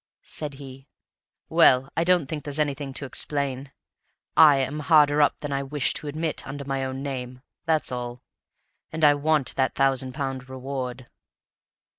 [0.23, 0.87] said he.
[1.47, 3.71] "Well, I don't think there's anything to explain.
[4.35, 8.23] I am harder up than I wished to admit under my own name, that's all,
[8.91, 11.05] and I want that thousand pounds reward."